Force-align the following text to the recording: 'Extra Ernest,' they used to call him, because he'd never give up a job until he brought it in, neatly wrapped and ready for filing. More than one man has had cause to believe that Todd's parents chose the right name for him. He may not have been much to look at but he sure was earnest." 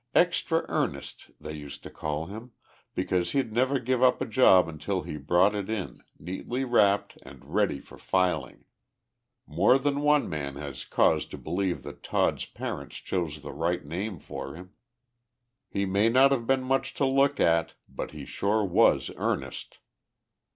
'Extra 0.15 0.65
Ernest,' 0.67 1.29
they 1.39 1.53
used 1.53 1.83
to 1.83 1.91
call 1.91 2.25
him, 2.25 2.53
because 2.95 3.33
he'd 3.33 3.53
never 3.53 3.77
give 3.77 4.01
up 4.01 4.19
a 4.19 4.25
job 4.25 4.67
until 4.67 5.03
he 5.03 5.15
brought 5.15 5.53
it 5.53 5.69
in, 5.69 6.01
neatly 6.17 6.63
wrapped 6.65 7.19
and 7.21 7.45
ready 7.53 7.79
for 7.79 7.99
filing. 7.99 8.63
More 9.45 9.77
than 9.77 10.01
one 10.01 10.27
man 10.27 10.55
has 10.55 10.81
had 10.81 10.89
cause 10.89 11.27
to 11.27 11.37
believe 11.37 11.83
that 11.83 12.01
Todd's 12.01 12.45
parents 12.45 12.95
chose 12.95 13.43
the 13.43 13.53
right 13.53 13.85
name 13.85 14.17
for 14.17 14.55
him. 14.55 14.71
He 15.69 15.85
may 15.85 16.09
not 16.09 16.31
have 16.31 16.47
been 16.47 16.63
much 16.63 16.95
to 16.95 17.05
look 17.05 17.39
at 17.39 17.73
but 17.87 18.09
he 18.09 18.25
sure 18.25 18.65
was 18.65 19.11
earnest." 19.17 19.77